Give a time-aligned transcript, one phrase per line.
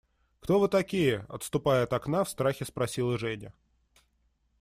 [0.39, 3.53] Кто вы такие?– отступая от окна, в страхе спросила Женя.